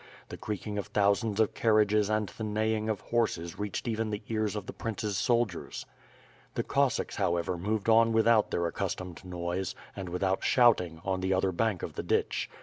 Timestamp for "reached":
3.59-3.87